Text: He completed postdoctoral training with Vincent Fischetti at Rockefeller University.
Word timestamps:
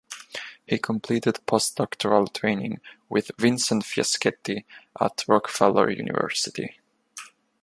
He 0.65 0.79
completed 0.79 1.45
postdoctoral 1.45 2.33
training 2.33 2.81
with 3.07 3.29
Vincent 3.37 3.83
Fischetti 3.83 4.65
at 4.99 5.23
Rockefeller 5.27 5.91
University. 5.91 6.79